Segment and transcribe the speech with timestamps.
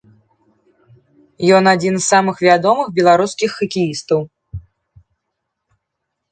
[1.57, 4.27] Ён адзін з самых вядомых беларускіх хакеістаў.